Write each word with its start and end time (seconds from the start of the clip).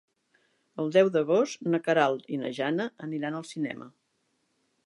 El 0.83 0.89
deu 0.95 1.11
d'agost 1.17 1.69
na 1.75 1.81
Queralt 1.89 2.25
i 2.37 2.41
na 2.45 2.51
Jana 2.61 2.91
aniran 3.09 3.41
al 3.43 3.49
cinema. 3.55 3.93